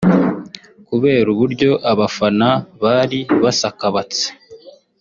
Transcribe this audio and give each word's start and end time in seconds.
kubera 0.87 1.27
uburyo 1.33 1.69
abafana 1.91 2.47
bari 2.83 3.19
basakabatse 3.43 4.25